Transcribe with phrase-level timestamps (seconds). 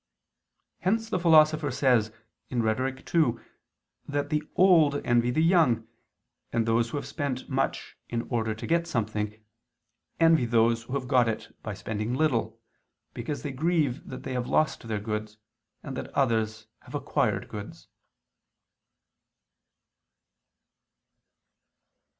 [0.79, 2.11] Hence the Philosopher says
[2.51, 3.13] (Rhet.
[3.13, 3.33] ii)
[4.07, 5.87] that the old envy the young,
[6.51, 9.39] and those who have spent much in order to get something,
[10.19, 12.59] envy those who have got it by spending little,
[13.13, 15.37] because they grieve that they have lost their goods,
[15.83, 17.87] and that others have acquired goods.